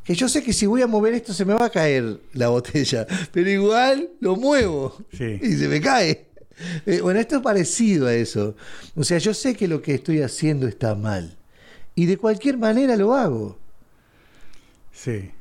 [0.04, 2.50] que yo sé que si voy a mover esto se me va a caer la
[2.50, 6.26] botella, pero igual lo muevo y se me cae.
[6.86, 8.56] Eh, bueno, esto es parecido a eso.
[8.96, 11.38] O sea, yo sé que lo que estoy haciendo está mal
[11.94, 13.60] y de cualquier manera lo hago.
[14.92, 15.32] Sí.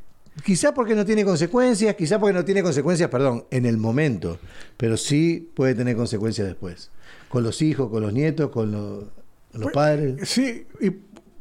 [0.45, 4.39] Quizá porque no tiene consecuencias, quizá porque no tiene consecuencias, perdón, en el momento,
[4.77, 6.91] pero sí puede tener consecuencias después
[7.31, 10.29] con los hijos, con los nietos, con los, padres.
[10.29, 10.91] Sí, y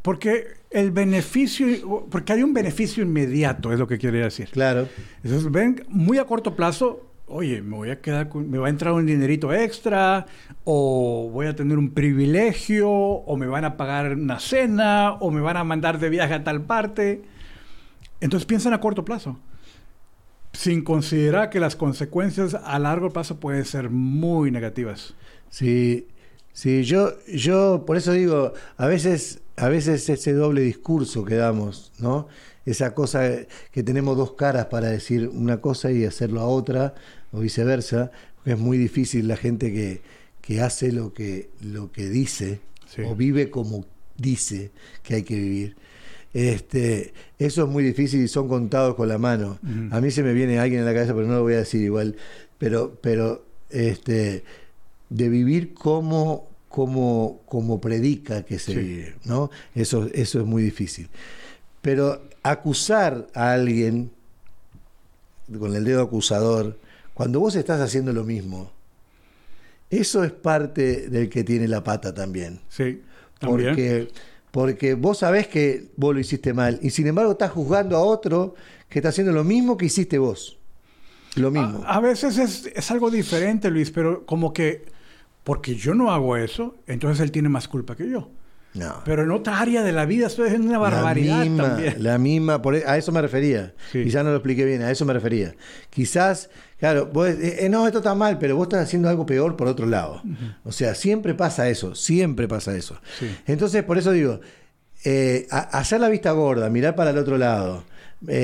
[0.04, 4.49] porque el beneficio, porque hay un beneficio inmediato, es lo que quiere decir.
[4.49, 4.88] Claro.
[5.23, 8.69] Entonces, ven, muy a corto plazo, oye, me voy a quedar con, me va a
[8.69, 10.28] entrar un dinerito extra,
[10.63, 15.41] o voy a tener un privilegio, o me van a pagar una cena, o me
[15.41, 17.23] van a mandar de viaje a tal parte.
[18.21, 19.39] Entonces piensan a corto plazo,
[20.54, 25.15] sin considerar que las consecuencias a largo plazo pueden ser muy negativas.
[25.50, 26.08] Sí,
[26.54, 31.92] sí, yo, yo por eso digo, a veces, a veces ese doble discurso que damos,
[32.00, 32.28] ¿no?
[32.66, 33.30] Esa cosa
[33.72, 36.94] que tenemos dos caras para decir una cosa y hacerlo a otra,
[37.32, 40.02] o viceversa, porque es muy difícil la gente que,
[40.42, 42.60] que hace lo que, lo que dice,
[43.06, 43.86] o vive como
[44.18, 44.72] dice
[45.04, 45.76] que hay que vivir.
[46.34, 49.60] Este, eso es muy difícil y son contados con la mano.
[49.92, 51.82] A mí se me viene alguien en la cabeza, pero no lo voy a decir
[51.82, 52.16] igual.
[52.58, 54.44] Pero, pero este,
[55.10, 59.50] de vivir como, como, como predica que se vive, ¿no?
[59.76, 61.10] Eso, eso es muy difícil.
[61.82, 64.12] Pero acusar a alguien
[65.58, 66.78] con el dedo acusador,
[67.13, 68.72] cuando vos estás haciendo lo mismo,
[69.89, 72.62] eso es parte del que tiene la pata también.
[72.69, 73.02] Sí.
[73.39, 74.10] Porque,
[74.52, 78.56] porque vos sabés que vos lo hiciste mal y sin embargo estás juzgando a otro
[78.89, 80.58] que está haciendo lo mismo que hiciste vos.
[81.36, 81.84] Lo mismo.
[81.86, 84.86] A, veces es, es, algo diferente, Luis, pero como que
[85.50, 88.30] porque yo no hago eso, entonces él tiene más culpa que yo.
[88.76, 89.02] No.
[89.04, 92.04] Pero en otra área de la vida esto es una barbaridad la misma, también.
[92.04, 93.74] La misma, e, a eso me refería.
[93.92, 95.56] Quizás no lo expliqué bien, a eso me refería.
[95.90, 99.68] Quizás, claro, eh, eh, no, esto está mal, pero vos estás haciendo algo peor por
[99.68, 100.22] otro lado.
[100.66, 103.02] O sea, siempre pasa eso, siempre pasa eso.
[103.48, 104.42] Entonces, por eso digo,
[105.04, 107.86] eh, hacer la vista gorda, mirar para el otro lado,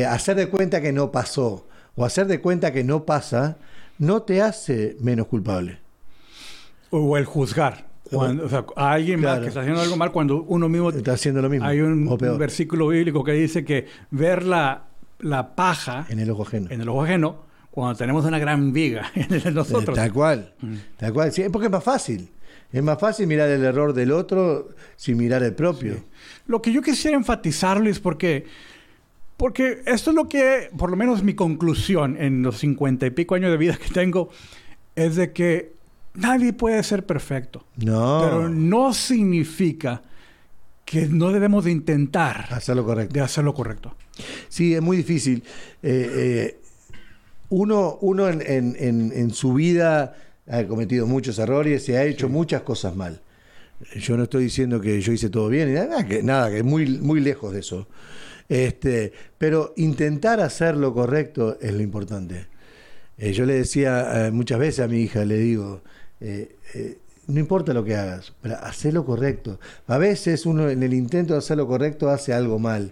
[0.09, 3.57] hacer de cuenta que no pasó o hacer de cuenta que no pasa,
[3.99, 5.84] no te hace menos culpable.
[6.89, 7.87] O el juzgar.
[8.11, 9.41] Cuando, o sea, a alguien más Claro.
[9.41, 10.91] que está haciendo algo mal cuando uno mismo...
[10.91, 11.65] Está haciendo lo mismo.
[11.65, 14.83] Hay un, un versículo bíblico que dice que ver la,
[15.19, 16.67] la paja En el ojo ajeno.
[16.69, 19.95] en el ojo ajeno cuando tenemos una gran viga en el de nosotros.
[19.95, 20.53] Tal cual.
[20.61, 20.75] Mm.
[20.97, 21.31] Tal cual.
[21.33, 22.29] Sí, porque es más fácil.
[22.71, 25.95] Es más fácil mirar el error del otro sin mirar el propio.
[26.47, 28.45] Lo que yo quisiera enfatizarlo es porque,
[29.37, 33.35] porque esto es lo que, por lo menos mi conclusión en los cincuenta y pico
[33.35, 34.29] años de vida que tengo,
[34.95, 35.74] es de que
[36.15, 37.65] nadie puede ser perfecto.
[37.77, 38.21] No.
[38.23, 40.01] Pero no significa
[40.83, 43.13] que no debemos de intentar Hacer lo correcto.
[43.13, 43.95] de hacer lo correcto.
[44.49, 45.43] Sí, es muy difícil.
[45.81, 46.59] Eh, eh,
[47.49, 50.15] uno uno en, en- en- en su vida
[50.47, 53.21] ha cometido muchos errores y ha hecho muchas cosas mal.
[53.95, 56.87] Yo no estoy diciendo que yo hice todo bien, y nada, que, nada, que muy,
[56.99, 57.87] muy lejos de eso.
[58.47, 62.45] Este, pero intentar hacer lo correcto es lo importante.
[63.17, 65.81] Eh, yo le decía muchas veces a mi hija, le digo,
[66.21, 66.97] eh, eh,
[67.27, 69.59] no importa lo que hagas, pero haz lo correcto.
[69.87, 72.91] A veces uno en el intento de hacer lo correcto hace algo mal,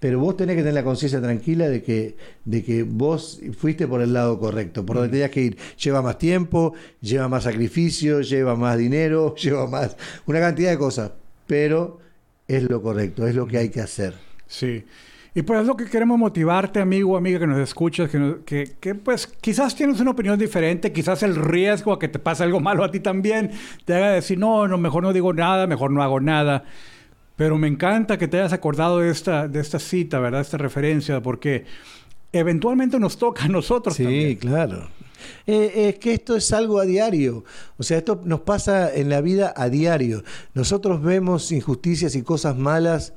[0.00, 4.00] pero vos tenés que tener la conciencia tranquila de que, de que vos fuiste por
[4.00, 5.58] el lado correcto, por donde tenías que ir.
[5.82, 11.12] Lleva más tiempo, lleva más sacrificio, lleva más dinero, lleva más, una cantidad de cosas,
[11.46, 11.98] pero
[12.46, 14.14] es lo correcto, es lo que hay que hacer.
[14.46, 14.84] Sí.
[15.34, 18.36] Y pues es lo que queremos motivarte, amigo o amiga que nos escuchas, que, nos-
[18.44, 22.42] que, que, pues quizás tienes una opinión diferente, quizás el riesgo a que te pase
[22.42, 23.50] algo malo a ti también
[23.84, 26.64] te haga decir, no, no, mejor no digo nada, mejor no hago nada.
[27.36, 30.40] Pero me encanta que te hayas acordado de esta, de esta cita, ¿verdad?
[30.40, 31.66] Esta referencia, porque
[32.32, 34.36] eventualmente nos toca a nosotros Sí, también.
[34.36, 34.88] claro.
[35.46, 37.44] Eh, es que esto es algo a diario.
[37.76, 40.22] O sea, esto nos pasa en la vida a diario.
[40.54, 43.14] Nosotros vemos injusticias y cosas malas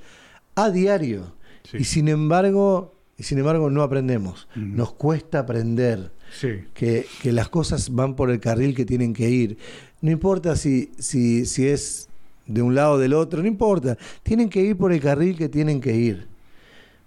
[0.55, 1.33] a diario.
[1.69, 1.77] Sí.
[1.79, 4.47] Y sin embargo, y sin embargo no aprendemos.
[4.55, 6.63] Nos cuesta aprender Sí.
[6.73, 9.57] que, que las cosas van por el carril que tienen que ir.
[10.01, 12.07] No importa si, si, si es
[12.47, 13.97] de un lado o del otro, no importa.
[14.23, 16.27] Tienen que ir por el carril que tienen que ir.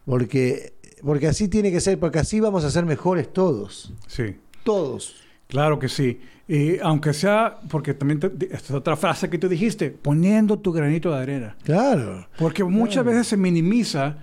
[0.04, 3.92] Porque, porque así tiene que ser, porque así vamos a ser mejores todos.
[4.06, 4.36] Sí.
[4.62, 5.16] Todos.
[5.48, 6.20] Claro que sí.
[6.46, 10.72] Y aunque sea, porque también te- esta es otra frase que tú dijiste, poniendo tu
[10.72, 11.56] granito de arena.
[11.64, 12.26] Claro.
[12.38, 14.18] Porque muchas veces se minimiza,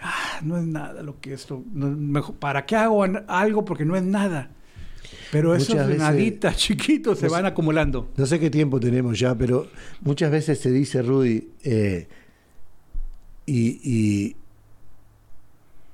[0.00, 3.64] "Ah, no es nada lo que esto, no- mejor- ¿para qué hago algo?
[3.64, 4.50] Porque no es nada.
[5.32, 8.08] Pero esos veces- naditas chiquitos se van acumulando.
[8.16, 9.68] No sé qué tiempo tenemos ya, pero
[10.00, 12.08] muchas veces se dice, Rudy, eh,
[13.46, 14.36] y, y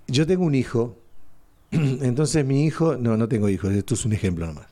[0.09, 0.97] yo tengo un hijo,
[1.71, 4.67] entonces mi hijo, no, no tengo hijos, esto es un ejemplo nomás.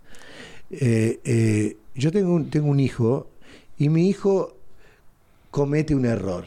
[0.71, 3.31] Eh, eh, yo tengo un, tengo un hijo
[3.79, 4.57] y mi hijo
[5.51, 6.47] comete un error,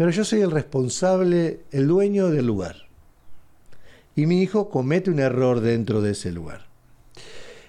[0.00, 2.88] pero yo soy el responsable, el dueño del lugar.
[4.16, 6.68] Y mi hijo comete un error dentro de ese lugar.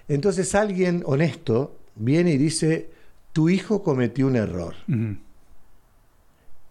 [0.08, 2.90] Entonces alguien honesto viene y dice,
[3.34, 4.76] tu hijo cometió un error.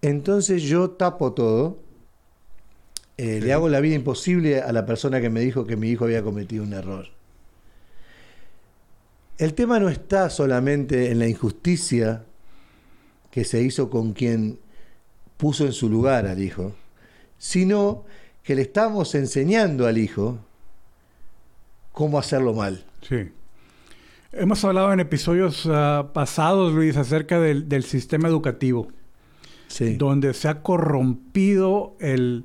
[0.01, 1.79] Entonces yo tapo todo,
[3.19, 6.07] eh, le hago la vida imposible a la persona que me dijo que mi hijo
[6.07, 7.09] había cometido un error.
[9.37, 12.25] El tema no está solamente en la injusticia
[13.31, 14.59] que se hizo con quien
[15.41, 16.73] puso en su lugar al hijo,
[17.39, 18.05] sino
[18.43, 20.39] que le estamos enseñando al hijo
[21.93, 22.85] cómo hacerlo mal.
[23.03, 23.31] Sí.
[24.33, 28.89] Hemos hablado en episodios ah, pasados, Luis, acerca del, del sistema educativo,
[29.67, 29.95] Sí.
[29.95, 32.45] donde se ha corrompido el,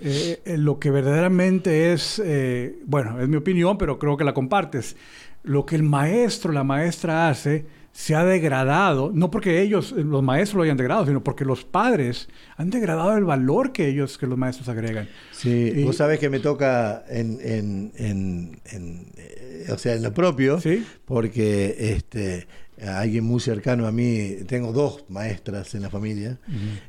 [0.00, 4.32] eh, eh, lo que verdaderamente es, eh, bueno, es mi opinión, pero creo que la
[4.32, 4.96] compartes.
[5.42, 10.22] Lo que el maestro, la maestra hace, se ha degradado, no porque ellos, eh, los
[10.22, 14.26] maestros lo hayan degradado, sino porque los padres han degradado el valor que ellos, que
[14.26, 15.08] los maestros agregan.
[15.30, 20.02] Sí, Y- vos sabés que me toca en, en- en- en, eh, o sea, en
[20.02, 20.84] lo propio, ¿Sí?
[21.04, 22.46] porque este,
[22.82, 26.38] alguien muy cercano a mí, tengo dos maestras en la familia,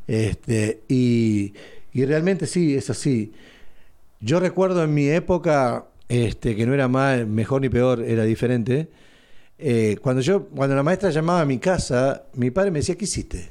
[0.07, 1.53] este, y,
[1.91, 3.33] y realmente sí, es así.
[4.21, 8.87] Yo recuerdo en mi época, este, que no era mal, mejor ni peor, era diferente.
[9.57, 13.05] Eh, cuando yo, cuando la maestra llamaba a mi casa, mi padre me decía, ¿qué
[13.05, 13.49] hiciste?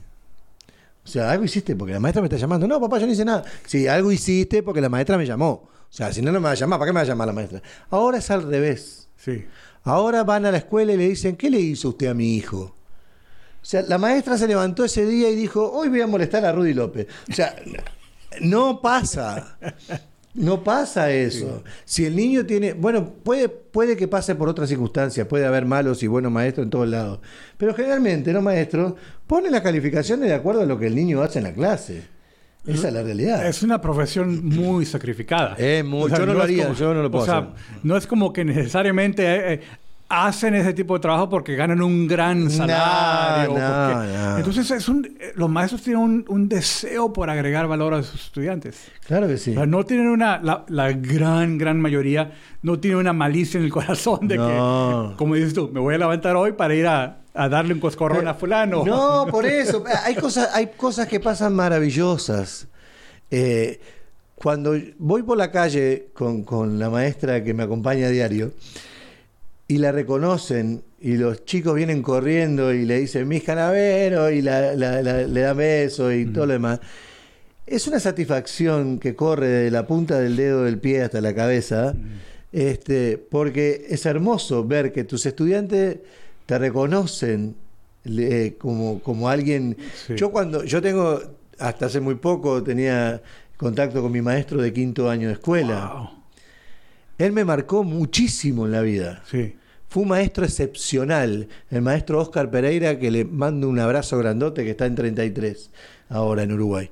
[1.05, 2.67] O sea, algo hiciste porque la maestra me está llamando.
[2.67, 3.45] No, papá, yo no hice nada.
[3.67, 5.69] Sí, algo hiciste porque la maestra me llamó.
[5.93, 6.79] O sea, si no, no me va a llamar.
[6.79, 7.63] ¿Para qué me va a llamar la maestra?
[7.91, 9.09] Ahora es al revés.
[9.17, 9.45] Sí.
[9.85, 12.61] Ahora van a la escuela y le dicen, ¿qué le hizo usted a mi hijo?
[12.61, 16.53] O sea, la maestra se levantó ese día y dijo, hoy voy a molestar a
[16.53, 17.07] Rudy López.
[17.29, 17.55] O sea,
[18.41, 19.59] no pasa.
[20.35, 21.63] No pasa eso.
[21.85, 26.03] Si el niño tiene, bueno, puede, puede que pase por otras circunstancias, puede haber malos
[26.03, 27.21] y buenos maestros en todos lados,
[27.59, 28.95] pero generalmente los maestros
[29.27, 32.03] ponen las calificaciones de acuerdo a lo que el niño hace en la clase.
[32.65, 33.45] Esa es la realidad.
[33.47, 35.57] Es una profesión muy sacrificada.
[35.59, 37.51] Es muy- yo no lo haría, como- yo no lo puedo o sea, hacer.
[37.83, 39.61] no es como que necesariamente eh, eh,
[40.13, 43.57] hacen ese tipo de trabajo porque ganan un gran salario.
[44.37, 48.89] Entonces, es un, eh, los maestros tienen un, deseo por agregar valor a sus estudiantes.
[49.07, 49.55] Claro que sí.
[49.67, 54.37] no tienen una, la, gran, gran mayoría, no tienen una malicia en el corazón de
[54.37, 58.29] que, como dices tú, me voy a levantar hoy para ir a, darle un coscorrón
[58.29, 58.85] a fulano.
[58.85, 59.83] No, por eso.
[60.05, 62.69] Hay cosas, hay cosas que pasan maravillosas.
[63.31, 63.81] Eh,
[64.35, 68.53] cuando voy por la calle con, con la maestra que me acompaña a diario,
[69.69, 75.41] y la reconocen y los chicos vienen corriendo y le dicen mis canaveros y le
[75.41, 76.81] dan besos y todo lo demás.
[77.67, 81.95] Es una satisfacción que corre de la punta del dedo del pie hasta la cabeza,
[82.53, 85.99] este, porque es hermoso ver que tus estudiantes
[86.47, 87.57] te reconocen
[88.59, 89.77] como, como alguien.
[90.17, 91.21] Yo cuando, yo tengo,
[91.59, 93.23] hasta hace muy poco tenía
[93.57, 96.11] contacto con mi maestro de quinto año de escuela.
[97.23, 99.23] Él me marcó muchísimo en la vida.
[99.31, 99.55] Sí.
[99.89, 104.71] Fue un maestro excepcional, el maestro Oscar Pereira, que le mando un abrazo grandote, que
[104.71, 105.71] está en 33
[106.09, 106.91] ahora en Uruguay.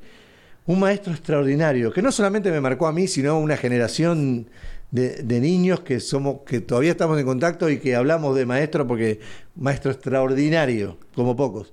[0.67, 4.47] Un maestro extraordinario, que no solamente me marcó a mí, sino a una generación
[4.93, 9.19] de, niños que somos, que todavía estamos en contacto y que hablamos de maestro porque
[9.57, 11.73] maestro extraordinario, como pocos.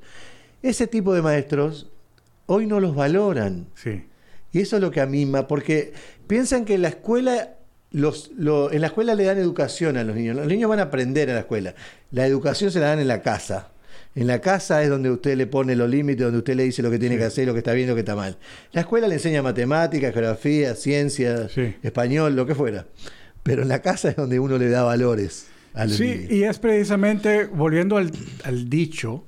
[0.63, 1.91] Ese tipo de maestros
[2.47, 3.67] hoy no los valoran.
[3.75, 4.03] Sí.
[4.51, 5.93] Y eso es lo que amima, porque
[6.25, 7.56] piensan que la escuela
[7.91, 10.35] los, en la escuela le dan educación a los niños.
[10.35, 11.73] Los niños van a aprender en la escuela.
[12.11, 13.69] La educación se la dan en la casa.
[14.15, 16.89] En la casa es donde usted le pone los límites, donde usted le dice lo
[16.89, 18.37] que tiene que hacer, lo que está bien, lo que está mal.
[18.71, 21.47] La escuela le enseña matemáticas, geografía, ciencia,
[21.83, 22.87] español, lo que fuera.
[23.43, 26.57] Pero en la casa es donde uno le da valores a los sí, y es
[26.57, 29.23] precisamente, volviendo al, dicho,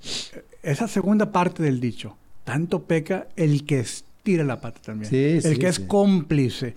[0.64, 5.14] esa segunda parte del dicho, tanto peca el que estira la pata también.
[5.14, 6.74] el que es cómplice.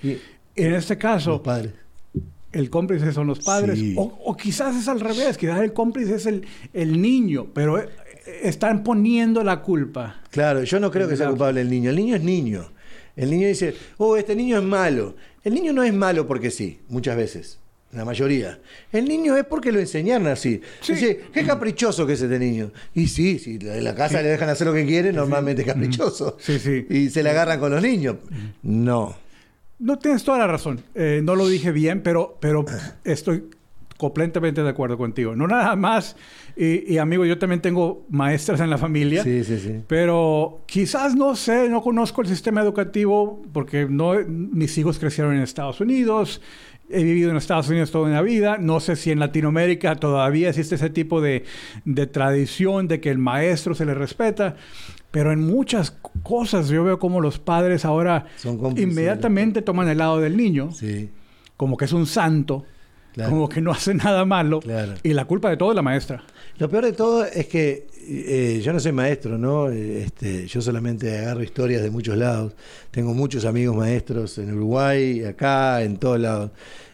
[0.57, 1.43] En este caso,
[2.53, 3.81] el cómplice son los padres.
[3.97, 7.89] O, quizás es al revés, quizás el cómplice es el, el niño, pero eh,
[8.43, 10.21] están poniendo la culpa.
[10.31, 11.91] Claro, yo no creo que sea culpable el niño.
[11.91, 12.73] El niño es niño.
[13.17, 15.17] El niño dice, oh, este niño es malo.
[15.45, 17.59] El niño no es malo porque sí, muchas veces.
[17.93, 18.59] La mayoría.
[18.91, 20.63] El niño es porque lo enseñaron así.
[20.87, 22.73] Dice, qué caprichoso que es este niño.
[22.95, 26.39] Y sí, si en la casa le dejan hacer lo que quiere, normalmente es caprichoso.
[26.41, 26.87] Sí, sí.
[26.89, 28.17] Y se le agarran con los niños.
[28.63, 29.15] No.
[29.83, 30.81] No tienes toda la razón.
[30.95, 32.65] Eh, no lo dije bien, pero, pero
[33.03, 33.51] estoy
[33.99, 35.35] completamente de acuerdo contigo.
[35.35, 36.15] No nada más,
[36.57, 39.25] y, amigo, yo también tengo maestras en la familia.
[39.25, 39.81] Sí, sí, sí.
[39.89, 45.43] Pero quizás no sé, no conozco el sistema educativo porque no, mis hijos crecieron en
[45.43, 46.41] Estados Unidos.
[46.89, 48.59] He vivido en Estados Unidos toda una vida.
[48.59, 51.45] No sé si en Latinoamérica todavía existe ese tipo de,
[51.85, 54.55] de tradición de que el maestro se le respeta.
[55.13, 58.27] Pero en muchas cosas yo veo como los padres ahora
[58.77, 60.71] inmediatamente toman el lado del niño,
[61.57, 62.65] como que es un santo,
[63.29, 64.61] como que no hace nada malo,
[65.03, 66.25] y la culpa de todo es la maestra.
[66.59, 69.69] Lo peor de todo es que eh, yo no soy maestro, ¿no?
[69.69, 72.55] Este, yo solamente agarro historias de muchos lados.
[72.91, 76.51] Tengo muchos amigos maestros en Uruguay, acá, en todos lados,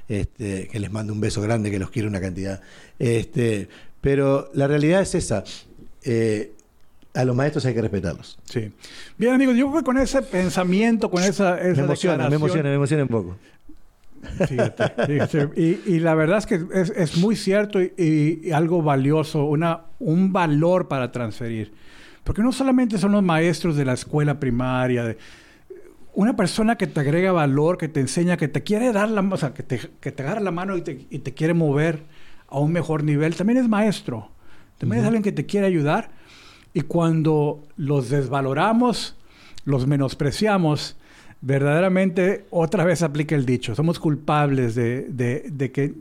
[0.09, 2.61] este, que les mando un beso grande, que los quiero una cantidad.
[2.99, 3.69] Este,
[4.01, 5.45] pero la realidad es esa.
[6.05, 6.53] Eh,
[7.19, 8.39] a los maestros hay que respetarlos.
[8.45, 8.71] Sí.
[9.17, 12.69] Bien, amigos, yo creo que con ese pensamiento, con esa, esa me emociona, me emociona,
[12.69, 13.37] me emociona un poco.
[14.47, 20.87] Fíjate, Y, la verdad es que es, muy cierto y, algo valioso, una, un valor
[20.87, 21.73] para transferir.
[22.23, 25.19] Porque no solamente son los maestros de la escuela primaria, de,
[26.15, 29.37] una persona que te agrega valor, que te enseña, que te quiere dar la, o
[29.37, 32.05] sea, que te, que te agarra la mano y te, y te, quiere mover
[32.47, 34.31] a un mejor nivel, también es maestro.
[34.79, 36.17] También es alguien que te quiere ayudar
[36.75, 39.17] y cuando los desvaloramos,
[39.65, 40.97] los menospreciamos,
[41.41, 43.75] verdaderamente otra vez aplica el dicho.
[43.75, 45.95] Somos culpables de, que,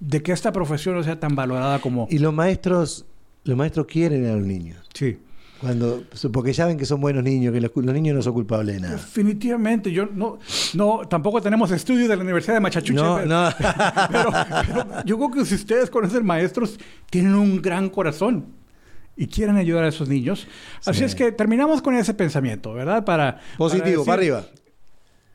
[0.00, 2.06] de que esta profesión no sea tan valorada como...
[2.10, 3.06] Y los maestros,
[3.44, 4.78] los maestros quieren a los niños.
[4.94, 5.18] Sí.
[5.60, 8.94] Cuando, porque saben que son buenos niños, que los, niños no son culpables de nada.
[8.94, 10.38] Definitivamente, yo no,
[10.74, 12.94] no, tampoco tenemos estudios de la Universidad de Machachuche.
[12.94, 13.48] No, no.
[14.08, 14.30] pero,
[15.04, 16.78] yo creo que si ustedes conocen maestros,
[17.10, 18.57] tienen un gran corazón
[19.18, 20.46] y quieren ayudar a esos niños.
[20.86, 23.04] Así es que terminamos con ese pensamiento, ¿verdad?
[23.04, 24.46] Para positivo, para, arriba.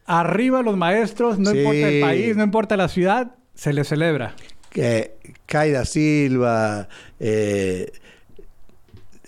[0.06, 4.36] Arriba los maestros, no importa el país, no importa la ciudad, se les celebra.
[4.70, 6.88] Que Caida Silva,
[7.20, 7.92] eh,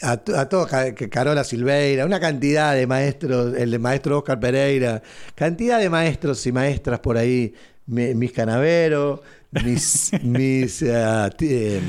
[0.01, 0.67] a, a todo,
[1.11, 5.03] Carola Silveira, una cantidad de maestros, el de maestro Oscar Pereira,
[5.36, 7.53] cantidad de maestros y maestras por ahí,
[7.88, 9.19] mis canaveros,
[9.64, 11.82] mis, mis eh,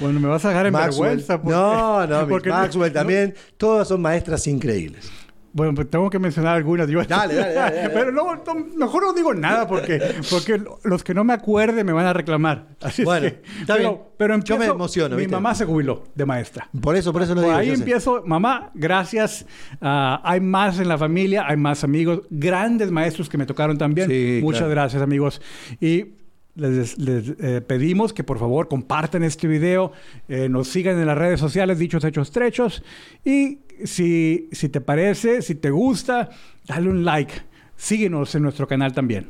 [0.00, 4.46] bueno me vas a dejar en vergüenza no no mis Maxwell también todas son maestras
[4.46, 5.10] increíbles
[5.56, 6.88] Bueno, pues tengo que mencionar algunas.
[6.88, 7.90] Dale, dale, dale, dale.
[7.94, 11.92] Pero no, no, mejor no digo nada porque, porque los que no me acuerde me
[11.92, 12.70] van a reclamar.
[12.82, 14.02] Así es Bueno, que- está pero, bien.
[14.18, 15.36] pero Yo me empiezo- emociono, Mi ¿viste?
[15.36, 16.68] mamá se jubiló de maestra.
[16.82, 17.56] Por eso, por eso lo Por digo.
[17.60, 17.82] ahí yo sé.
[17.82, 19.46] empiezo, mamá, gracias.
[19.80, 24.08] Ah, hay más en la familia, hay más amigos, grandes maestros que me tocaron también.
[24.10, 24.70] Sí, Muchas claro.
[24.72, 25.40] gracias, amigos.
[25.80, 26.16] Y
[26.54, 29.92] les, eh, pedimos que por favor compartan este video,
[30.28, 32.82] eh, nos sigan en las redes sociales, dichos hechos trechos.
[33.24, 36.30] Y si, si te parece, si te gusta,
[36.66, 37.34] dale un like.
[37.76, 39.28] Síguenos en nuestro canal también.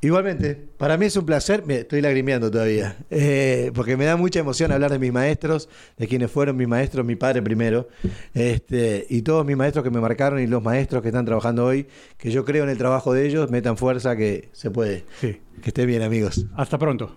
[0.00, 4.38] Igualmente, para mí es un placer, me estoy lagrimeando todavía, eh, porque me da mucha
[4.38, 7.88] emoción hablar de mis maestros, de quienes fueron mis maestros, mi padre primero,
[8.32, 11.88] este, y todos mis maestros que me marcaron y los maestros que están trabajando hoy,
[12.16, 15.04] que yo creo en el trabajo de ellos, metan fuerza que se puede.
[15.20, 15.40] Sí.
[15.62, 16.46] Que estén bien amigos.
[16.54, 17.16] Hasta pronto.